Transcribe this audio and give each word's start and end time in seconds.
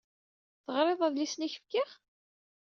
Teɣriḍ 0.65 1.01
adlis-nni 1.07 1.45
i 1.47 1.49
k-d-fkiɣ? 1.49 1.89